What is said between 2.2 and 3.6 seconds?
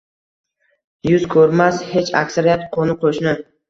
aksariyat qoʼni-qoʼshni.